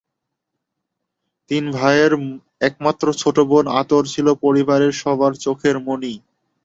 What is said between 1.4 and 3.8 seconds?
তিন ভাইয়ের একমাত্র ছোট বোন